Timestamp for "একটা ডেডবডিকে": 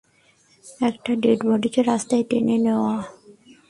0.81-1.81